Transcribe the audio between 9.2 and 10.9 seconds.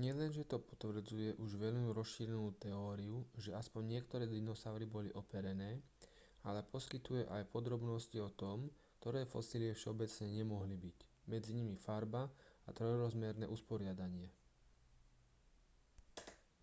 fosílie všeobecne nemohli